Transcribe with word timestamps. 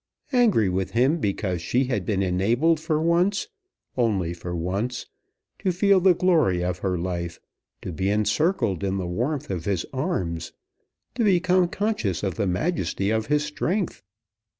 Angry 0.33 0.67
with 0.67 0.93
him 0.93 1.19
because 1.19 1.61
she 1.61 1.83
had 1.83 2.07
been 2.07 2.23
enabled 2.23 2.79
for 2.79 2.99
once, 2.99 3.49
only 3.95 4.33
for 4.33 4.55
once, 4.55 5.05
to 5.59 5.71
feel 5.71 5.99
the 5.99 6.15
glory 6.15 6.63
of 6.63 6.79
her 6.79 6.97
life, 6.97 7.39
to 7.83 7.91
be 7.91 8.09
encircled 8.09 8.83
in 8.83 8.97
the 8.97 9.05
warmth 9.05 9.51
of 9.51 9.65
his 9.65 9.85
arms, 9.93 10.53
to 11.13 11.23
become 11.23 11.67
conscious 11.67 12.23
of 12.23 12.33
the 12.33 12.47
majesty 12.47 13.11
of 13.11 13.27
his 13.27 13.43
strength! 13.45 14.01